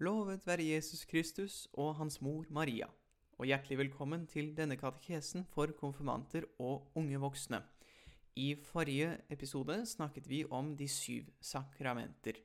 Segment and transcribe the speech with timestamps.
[0.00, 2.86] Lovet være Jesus Kristus og hans mor Maria,
[3.36, 7.58] og hjertelig velkommen til denne katekesen for konfirmanter og unge voksne.
[8.32, 12.40] I forrige episode snakket vi om de syv sakramenter.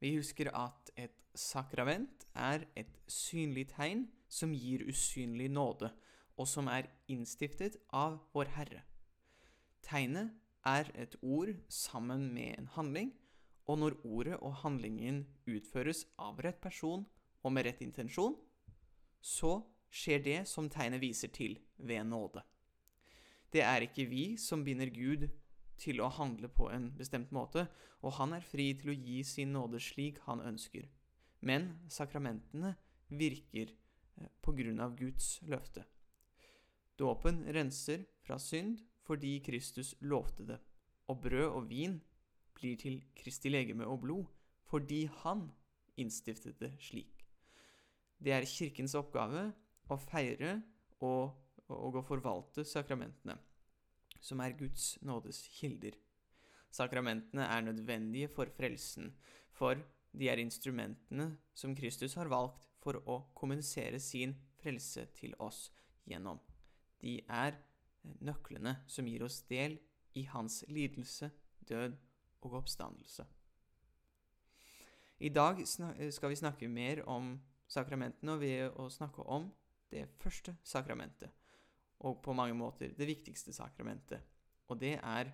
[0.00, 5.92] Vi husker at et sakrament er et synlig tegn som gir usynlig nåde,
[6.40, 8.80] og som er innstiftet av Vår Herre.
[9.84, 10.32] Tegnet
[10.64, 13.12] er et ord sammen med en handling,
[13.66, 17.04] og når ordet og handlingen utføres av rett person
[17.42, 18.36] og med rett intensjon,
[19.20, 19.58] så
[19.90, 22.42] skjer det som tegnet viser til, ved nåde.
[23.52, 25.26] Det er ikke vi som binder Gud
[25.80, 27.66] til å handle på en bestemt måte,
[28.02, 30.86] og han er fri til å gi sin nåde slik han ønsker.
[31.40, 32.74] Men sakramentene
[33.08, 35.84] virker eh, på grunn av Guds løfte.
[36.96, 40.58] Dåpen renser fra synd fordi Kristus lovte det,
[41.06, 42.00] og brød og vin
[42.56, 44.26] blir til Kristi legeme og blod
[44.66, 45.46] fordi han
[46.00, 47.22] innstiftet det slik.
[48.18, 49.50] Det er Kirkens oppgave
[49.92, 50.56] å feire
[51.04, 51.36] og,
[51.70, 53.36] og å forvalte sakramentene,
[54.20, 55.94] som er Guds nådes kilder.
[56.72, 59.12] Sakramentene er nødvendige for frelsen,
[59.54, 59.78] for
[60.16, 65.68] de er instrumentene som Kristus har valgt for å kommunisere sin frelse til oss
[66.08, 66.40] gjennom.
[67.02, 67.56] De er
[68.24, 69.78] nøklene som gir oss del
[70.16, 71.30] i hans lidelse,
[71.68, 71.96] død
[72.46, 73.26] og oppstandelse.
[75.18, 77.36] I dag skal vi snakke mer om
[77.68, 79.48] sakramentene ved å snakke om
[79.90, 81.30] det første sakramentet,
[82.04, 84.20] og på mange måter det viktigste sakramentet,
[84.68, 85.32] og det er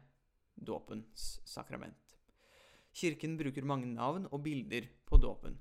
[0.54, 2.16] dåpens sakrament.
[2.92, 5.56] Kirken bruker mange navn og bilder på dåpen.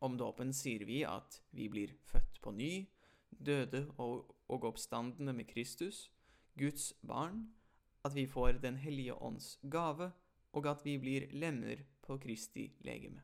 [0.00, 2.86] Om dåpen sier vi at vi blir født på ny,
[3.30, 6.08] døde og, og oppstandende med Kristus,
[6.58, 7.50] Guds barn,
[8.04, 10.12] at vi får Den hellige ånds gave,
[10.52, 13.22] og at vi blir lemmer på Kristi legeme.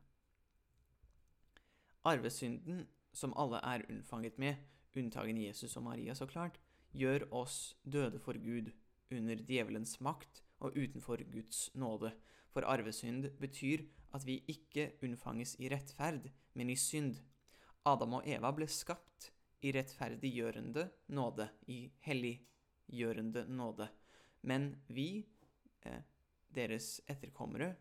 [2.06, 4.54] Arvesynden, som alle er unnfanget med,
[4.96, 6.60] unntagen Jesus og Maria så klart,
[6.94, 8.70] gjør oss døde for Gud,
[9.10, 12.10] under djevelens makt og utenfor Guds nåde.
[12.50, 13.84] For arvesynd betyr
[14.16, 17.18] at vi ikke unnfanges i rettferd, men i synd.
[17.86, 19.30] Adam og Eva ble skapt
[19.62, 23.88] i rettferdiggjørende nåde, i helliggjørende nåde.
[24.42, 25.26] Men vi,
[25.84, 26.02] eh,
[26.56, 27.74] deres etterkommere,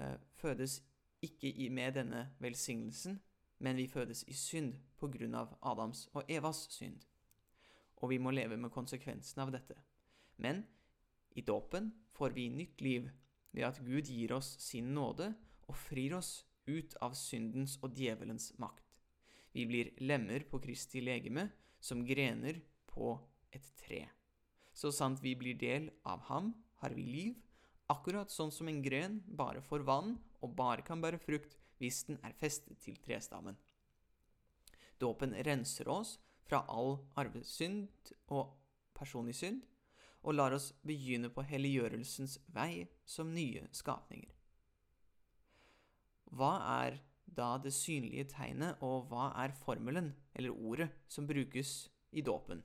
[0.00, 0.82] eh, fødes
[1.22, 3.20] ikke med denne velsignelsen,
[3.58, 7.00] men vi fødes i synd på grunn av Adams og Evas synd.
[7.96, 9.76] Og vi må leve med konsekvensen av dette.
[10.36, 10.66] Men
[11.36, 13.08] i dåpen får vi nytt liv
[13.52, 15.32] ved at Gud gir oss sin nåde
[15.66, 18.84] og frir oss ut av syndens og djevelens makt.
[19.52, 21.48] Vi blir lemmer på Kristi legeme,
[21.80, 23.14] som grener på
[23.54, 24.02] et tre.
[24.76, 26.52] Så sant vi blir del av ham,
[26.82, 27.36] har vi liv,
[27.92, 32.18] akkurat sånn som en gren bare får vann og bare kan bære frukt hvis den
[32.24, 33.56] er festet til trestammen.
[34.98, 38.54] Dåpen renser oss fra all arvesynd og
[38.96, 39.60] personlig synd,
[40.26, 44.32] og lar oss begynne på helliggjørelsens vei som nye skapninger.
[46.34, 46.98] Hva er
[47.36, 52.64] da det synlige tegnet, og hva er formelen, eller ordet, som brukes i dåpen?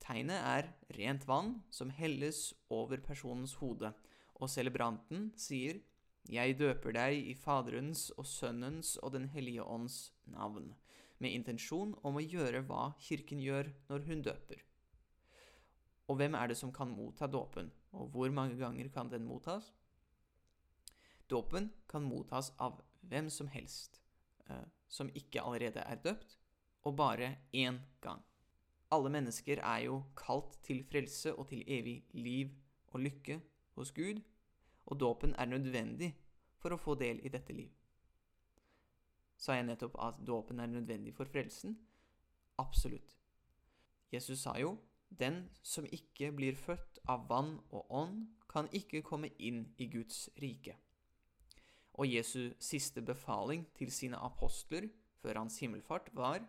[0.00, 3.92] Tegnet er rent vann som helles over personens hode,
[4.40, 5.80] og celebranten sier
[6.28, 10.74] 'Jeg døper deg i Faderens og Sønnens og Den hellige ånds navn',
[11.18, 14.62] med intensjon om å gjøre hva Kirken gjør når hun døper.
[16.08, 19.72] Og hvem er det som kan motta dåpen, og hvor mange ganger kan den mottas?
[21.28, 24.00] Dåpen kan mottas av hvem som helst
[24.48, 26.38] eh, som ikke allerede er døpt,
[26.82, 28.22] og bare én gang.
[28.90, 32.50] Alle mennesker er jo kalt til frelse og til evig liv
[32.90, 33.40] og lykke
[33.78, 34.20] hos Gud,
[34.86, 36.10] og dåpen er nødvendig
[36.58, 37.70] for å få del i dette liv.
[39.38, 41.78] Sa jeg nettopp at dåpen er nødvendig for frelsen?
[42.58, 43.16] Absolutt.
[44.12, 44.78] Jesus sa jo,
[45.10, 50.28] 'Den som ikke blir født av vann og ånd, kan ikke komme inn i Guds
[50.42, 50.76] rike'
[52.00, 54.88] og Jesu siste befaling til sine apostler
[55.20, 56.40] før hans himmelfart var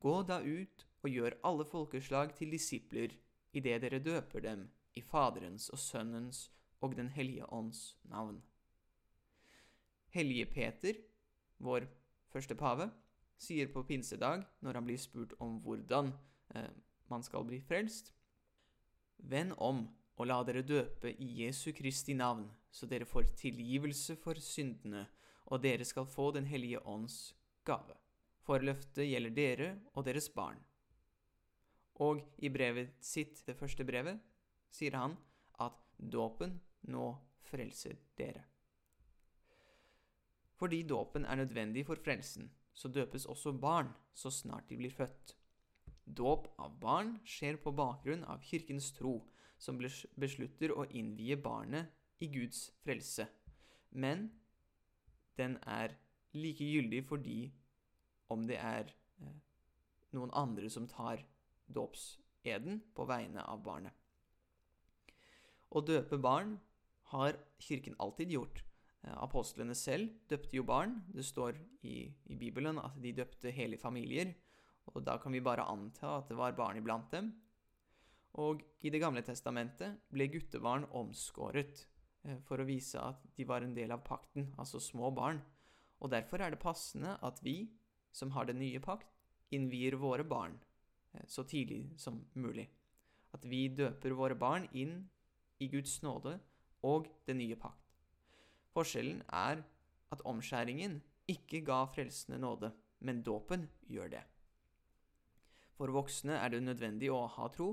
[0.00, 3.12] Gå da ut og gjør alle folkeslag til disipler
[3.52, 4.66] idet dere døper dem
[4.96, 6.48] i Faderens og Sønnens
[6.80, 8.42] og Den hellige ånds navn.
[10.10, 10.94] Hellige Peter,
[11.58, 11.86] vår
[12.32, 12.90] første pave,
[13.38, 16.12] sier på pinsedag, når han blir spurt om hvordan
[16.54, 16.70] eh,
[17.10, 18.12] man skal bli frelst,
[19.18, 19.86] Vend om
[20.18, 25.06] og la dere døpe i Jesu Kristi navn, så dere får tilgivelse for syndene,
[25.46, 27.34] og dere skal få Den hellige ånds
[27.64, 27.96] gave.
[28.44, 30.60] For løftet gjelder dere og deres barn.
[32.02, 34.18] Og i brevet sitt, det første brevet,
[34.74, 35.14] sier han
[35.62, 36.56] at dåpen
[36.90, 37.12] nå
[37.46, 38.42] frelser dere.
[40.58, 45.36] Fordi dåpen er nødvendig for frelsen, så døpes også barn så snart de blir født.
[46.04, 49.20] Dåp av barn skjer på bakgrunn av kirkens tro,
[49.58, 51.92] som beslutter å innvie barnet
[52.22, 53.26] i Guds frelse.
[53.90, 54.28] Men
[55.38, 55.94] den er
[56.34, 57.38] like gyldig fordi
[58.34, 58.90] om det er
[59.22, 59.38] eh,
[60.14, 61.22] noen andre som tar
[61.66, 63.92] dåpseden på vegne av barnet.
[65.74, 66.54] Å døpe barn
[67.10, 68.62] har Kirken alltid gjort.
[69.04, 71.00] Eh, apostlene selv døpte jo barn.
[71.10, 74.34] Det står i, i, Bibelen at de døpte hele familier.
[74.92, 77.32] Og da kan vi bare anta at det var barn iblant dem.
[78.40, 81.86] Og i Det gamle testamentet ble guttebarn omskåret
[82.24, 85.42] eh, for å vise at de var en del av pakten, altså små barn.
[86.02, 87.70] Og derfor er det passende at vi,
[88.12, 89.10] som har den nye pakt,
[89.54, 90.58] innvier våre barn
[91.26, 92.68] så tidlig som mulig.
[93.34, 95.02] At vi døper våre barn inn
[95.62, 96.38] i Guds nåde
[96.84, 97.80] og den nye pakt.
[98.74, 99.62] Forskjellen er
[100.14, 101.00] at omskjæringen
[101.30, 104.22] ikke ga frelsende nåde, men dåpen gjør det.
[105.74, 107.72] For voksne er det nødvendig å ha tro,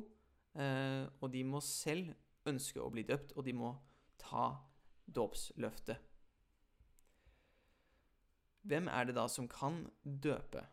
[0.55, 2.13] eh, og de må selv
[2.49, 3.75] ønske å bli døpt, og de må
[4.21, 4.55] ta
[5.05, 5.97] dåpsløftet.
[8.61, 10.63] Hvem er det da som kan døpe?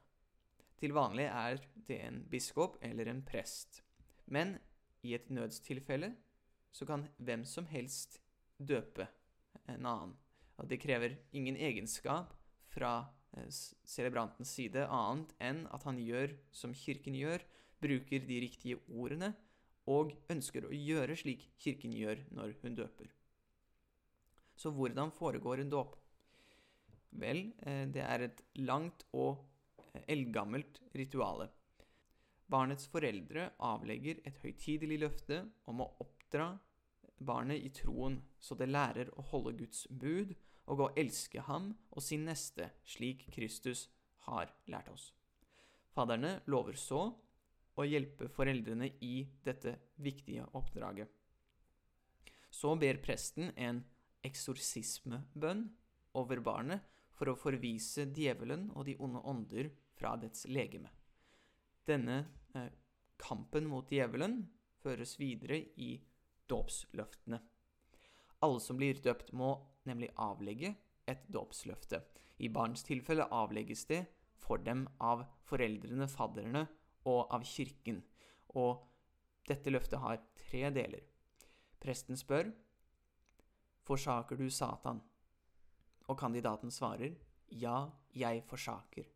[0.79, 1.59] Til vanlig er
[1.89, 3.83] det en biskop eller en prest.
[4.27, 4.57] Men
[5.03, 6.13] i et nødstilfelle
[6.75, 8.21] så kan hvem som helst
[8.59, 9.09] døpe
[9.67, 10.15] en annen.
[10.59, 12.35] Og det krever ingen egenskap
[12.71, 12.93] fra
[13.37, 13.51] eh,
[13.87, 17.43] celebrantens side annet enn at han gjør som kirken gjør,
[17.79, 19.33] bruker de riktige ordene
[19.89, 23.13] og ønsker å gjøre slik kirken gjør når hun døper.
[24.59, 25.95] Så hvordan foregår en dåp?
[27.19, 29.47] Vel, eh, det er et langt og
[30.07, 31.49] eldgammelt rituale.
[32.49, 36.55] Barnets foreldre avlegger et høytidelig løfte om å oppdra
[37.19, 40.35] barnet i troen, så det lærer å holde Guds bud
[40.69, 43.89] og å elske ham og sin neste, slik Kristus
[44.29, 45.11] har lært oss.
[45.95, 47.03] Faderne lover så
[47.79, 51.11] å hjelpe foreldrene i dette viktige oppdraget.
[52.51, 53.83] Så ber presten en
[54.27, 55.67] eksorsismebønn
[56.19, 60.91] over barnet for å forvise djevelen og de onde ånder fra dets legeme.
[61.89, 62.19] Denne
[62.55, 62.71] eh,
[63.19, 64.45] kampen mot djevelen
[64.83, 65.97] føres videre i
[66.49, 67.41] dåpsløftene.
[68.47, 69.57] Alle som blir døpt, må
[69.89, 70.77] nemlig avlegge
[71.11, 72.05] et dåpsløfte.
[72.39, 74.05] I barns tilfelle avlegges det
[74.39, 76.69] for dem av foreldrene, fadderne
[77.11, 77.99] og av kirken.
[78.55, 78.85] Og
[79.49, 81.03] dette løftet har tre deler.
[81.83, 82.53] Presten spør
[83.89, 85.01] Forsaker du Satan?
[86.09, 87.15] Og kandidaten svarer
[87.49, 89.07] Ja, jeg forsaker.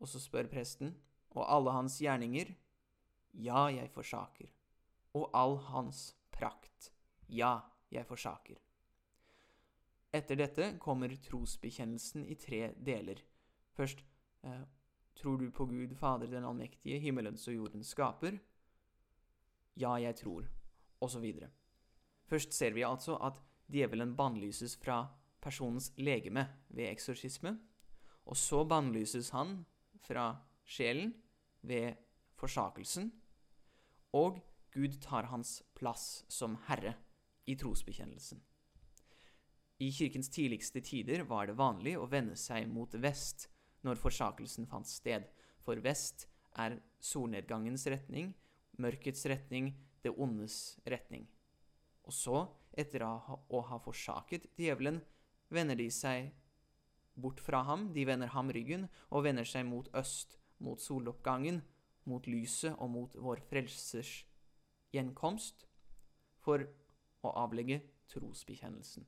[0.00, 0.94] Og så spør presten
[1.30, 2.54] Og alle hans gjerninger?
[3.34, 4.46] Ja, jeg forsaker.
[5.14, 6.92] Og all hans prakt?
[7.28, 7.60] Ja,
[7.90, 8.58] jeg forsaker.
[10.14, 13.18] Etter dette kommer trosbekjennelsen i tre deler.
[13.74, 14.04] Først
[14.46, 14.62] eh,
[15.18, 18.38] tror du på Gud Fader den allmektige, himmelens og jordens skaper?
[19.74, 20.46] Ja, jeg tror.
[21.20, 21.50] Videre.
[22.24, 23.36] Først ser vi altså at
[23.68, 25.02] djevelen bannlyses fra
[25.44, 27.54] personens legeme ved eksorsisme,
[28.24, 29.58] og så bannlyses han
[30.04, 30.30] fra
[30.64, 31.12] sjelen
[31.62, 31.94] ved
[32.40, 33.10] forsakelsen,
[34.16, 34.40] og
[34.74, 36.96] Gud tar hans plass som herre
[37.46, 38.40] i trosbekjennelsen.
[39.82, 43.48] I kirkens tidligste tider var det vanlig å vende seg mot vest
[43.84, 45.26] når forsakelsen fant sted,
[45.60, 48.32] for vest er solnedgangens retning,
[48.78, 49.72] mørkets retning,
[50.02, 51.26] det ondes retning.
[52.04, 52.44] Og så,
[52.76, 55.00] etter å ha forsaket djevelen,
[55.54, 56.32] vender de seg
[57.14, 61.62] bort fra ham, de vender ham ryggen og vender seg mot øst, mot soloppgangen,
[62.04, 64.24] mot lyset og mot vår Frelsers
[64.94, 65.66] gjenkomst,
[66.44, 66.66] for
[67.24, 67.80] å avlegge
[68.12, 69.06] trosbekjennelsen.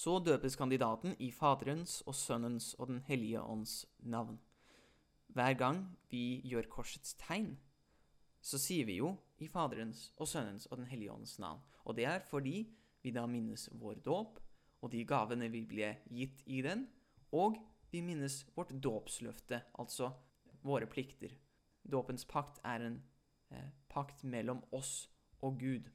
[0.00, 4.38] Så døpes kandidaten i Faderens og Sønnens og Den hellige ånds navn.
[5.28, 7.58] Hver gang vi gjør korsets tegn,
[8.40, 11.60] så sier vi jo i Faderens og Sønnens og Den hellige ånds navn.
[11.84, 12.70] Og det er fordi
[13.02, 14.40] vi da minnes vår dåp,
[14.80, 16.86] og de gavene vi ble gitt i den,
[17.32, 17.58] og
[17.90, 20.12] vi minnes vårt dåpsløfte, altså
[20.66, 21.34] våre plikter.
[21.82, 22.98] Dåpens pakt er en
[23.50, 25.08] eh, pakt mellom oss
[25.44, 25.88] og Gud.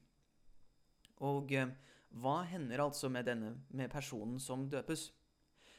[1.24, 1.72] Og eh,
[2.16, 5.10] hva hender altså med denne, med personen som døpes?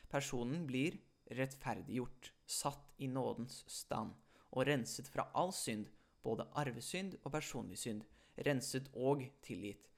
[0.09, 0.97] Personen blir
[1.35, 4.13] rettferdiggjort, satt i nådens stand
[4.53, 5.89] og renset fra all synd,
[6.23, 8.03] både arvesynd og personlig synd,
[8.45, 9.89] renset og tilgitt.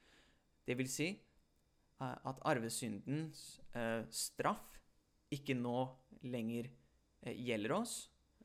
[0.66, 1.12] Det vil si
[2.00, 4.79] at arvesyndens eh, straff
[5.34, 5.84] ikke nå
[6.32, 6.70] lenger
[7.25, 7.96] eh, gjelder oss,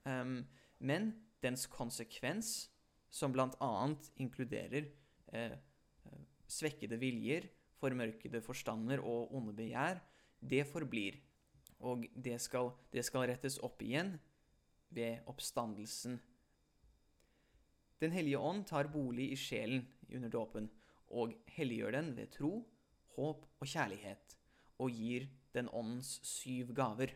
[0.04, 0.40] um,
[0.84, 1.12] men
[1.44, 2.70] dens konsekvens,
[3.14, 3.70] som bl.a.
[4.18, 4.88] inkluderer
[5.32, 5.54] eh,
[6.50, 7.46] svekkede viljer,
[7.78, 10.00] formørkede forstander og onde begjær,
[10.40, 11.20] det forblir,
[11.84, 14.16] og det skal, det skal rettes opp igjen
[14.94, 16.18] ved oppstandelsen.
[18.02, 20.68] Den hellige ånd tar bolig i sjelen under dåpen
[21.14, 22.58] og helliggjør den ved tro,
[23.16, 24.37] håp og kjærlighet,
[24.78, 27.14] og gir den åndens syv gaver.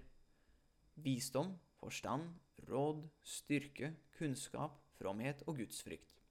[0.95, 2.31] Visdom, forstand,
[2.69, 6.23] råd, styrke, kunnskap, fromhet og gudsfrykt.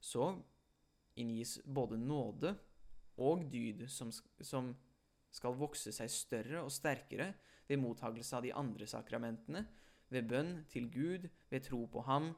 [0.00, 0.34] Så
[1.16, 2.54] inngis både nåde
[3.16, 4.10] og dyd som,
[4.40, 4.72] som
[5.34, 7.32] skal vokse seg større og sterkere
[7.68, 9.64] ved mottagelse av de andre sakramentene,
[10.12, 12.34] ved bønn til Gud, ved tro på Ham,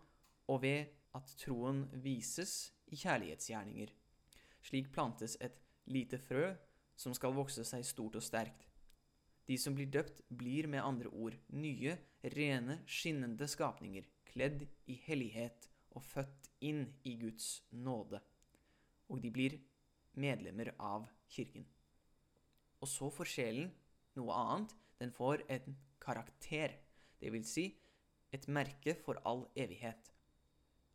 [0.46, 3.90] og ved at troen vises i kjærlighetsgjerninger.
[4.62, 6.50] Slik plantes et lite frø
[6.96, 8.66] som skal vokse seg stort og sterkt.
[9.46, 11.94] De som blir døpt, blir med andre ord nye,
[12.34, 18.20] rene, skinnende skapninger, kledd i hellighet og født inn i Guds nåde.
[19.12, 19.60] Og de blir
[20.18, 21.66] medlemmer av kirken.
[22.82, 23.70] Og så får sjelen
[24.18, 24.74] noe annet.
[24.96, 26.72] Den får en karakter,
[27.20, 27.68] vil si
[28.34, 30.10] et merke for all evighet.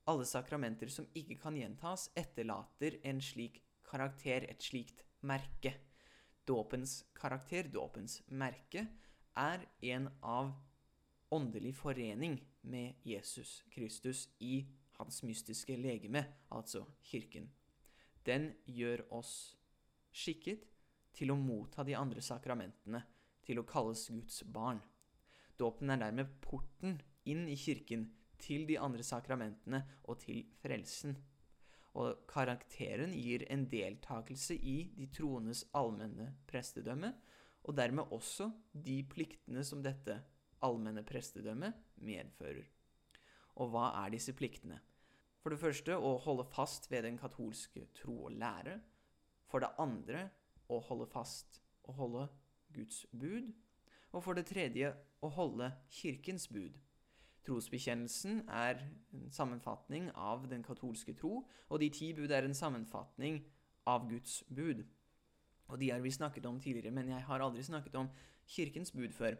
[0.09, 5.75] Alle sakramenter som ikke kan gjentas, etterlater en slik karakter, et slikt merke.
[6.47, 8.87] Dåpens karakter, dåpens merke,
[9.37, 10.51] er en av
[11.31, 14.65] åndelig forening med Jesus Kristus i
[14.99, 17.49] hans mystiske legeme, altså kirken.
[18.25, 19.33] Den gjør oss
[20.11, 20.67] skikket
[21.15, 23.01] til å motta de andre sakramentene,
[23.41, 24.81] til å kalles Guds barn.
[25.57, 28.07] Dåpen er dermed porten inn i kirken
[28.41, 31.15] til de andre sakramentene og til frelsen.
[31.99, 37.11] Og karakteren gir en deltakelse i de troendes allmenne prestedømme,
[37.67, 40.15] og dermed også de pliktene som dette
[40.65, 42.69] allmenne prestedømmet medfører.
[43.59, 44.79] Og hva er disse pliktene?
[45.41, 48.77] For det første å holde fast ved den katolske tro og lære.
[49.49, 50.27] For det andre
[50.71, 52.27] å holde fast og holde
[52.73, 53.51] Guds bud.
[54.11, 56.77] Og for det tredje å holde Kirkens bud.
[57.47, 58.83] Trosbekjennelsen er
[59.13, 63.41] en sammenfatning av den katolske tro, og de ti bud er en sammenfatning
[63.89, 64.83] av Guds bud.
[65.71, 68.11] Og de har vi snakket om tidligere, men jeg har aldri snakket om
[68.45, 69.39] Kirkens bud før.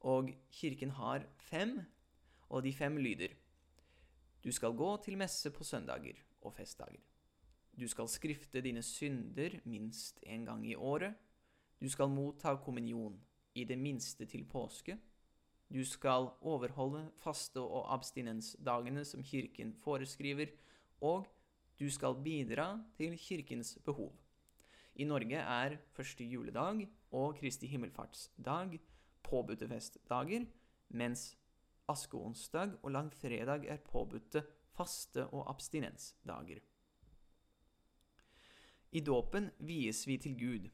[0.00, 1.80] Og Kirken har fem,
[2.48, 3.34] og de fem lyder.
[4.44, 7.02] Du skal gå til messe på søndager og festdager.
[7.80, 11.14] Du skal skrifte dine synder minst en gang i året.
[11.80, 13.20] Du skal motta kommunion
[13.54, 14.98] i det minste til påske.
[15.72, 20.50] Du skal overholde faste- og abstinensdagene som kirken foreskriver,
[21.00, 21.26] og
[21.80, 24.12] du skal bidra til kirkens behov.
[24.94, 28.80] I Norge er første juledag og Kristi himmelfartsdag
[29.24, 30.44] påbudte festdager,
[30.88, 31.38] mens
[31.88, 34.44] askeonsdag og langfredag er påbudte
[34.76, 36.60] faste- og abstinensdager.
[38.92, 40.68] I dåpen vies vi til Gud.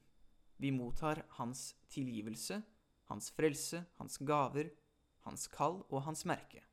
[0.59, 2.63] Vi mottar Hans tilgivelse,
[3.05, 4.71] Hans frelse, Hans gaver,
[5.29, 6.65] hans kall og hans merke,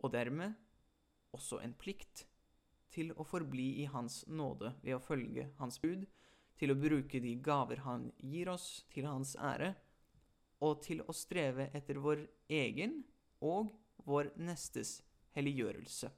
[0.00, 0.56] og dermed
[1.36, 2.24] også en plikt
[2.96, 6.06] til å forbli i Hans nåde ved å følge Hans bud,
[6.56, 9.74] til å bruke de gaver Han gir oss til Hans ære,
[10.64, 13.02] og til å streve etter vår egen
[13.44, 13.74] og
[14.08, 15.02] vår nestes
[15.36, 16.08] helliggjørelse.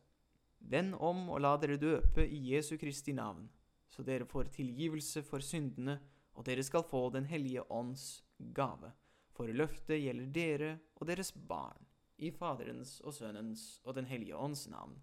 [0.70, 3.48] Vend om og la dere døpe i Jesu Kristi navn,
[3.90, 5.98] så dere får tilgivelse for syndene,
[6.38, 8.22] og dere skal få Den hellige ånds
[8.54, 8.92] gave
[9.38, 11.86] for løftet gjelder dere og deres barn,
[12.18, 14.96] i Faderens og Sønnens og Den hellige ånds navn.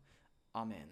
[0.54, 0.92] Amen.